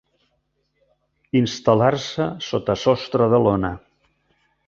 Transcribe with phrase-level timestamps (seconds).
[1.41, 3.73] Instal·lar- se sota sostre de lona.